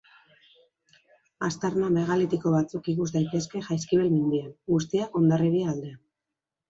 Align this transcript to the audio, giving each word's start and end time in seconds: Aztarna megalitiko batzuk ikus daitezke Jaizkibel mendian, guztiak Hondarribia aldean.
Aztarna 1.47 1.91
megalitiko 1.97 2.55
batzuk 2.55 2.89
ikus 2.95 3.09
daitezke 3.17 3.63
Jaizkibel 3.67 4.11
mendian, 4.15 4.49
guztiak 4.75 5.19
Hondarribia 5.21 5.69
aldean. 5.75 6.01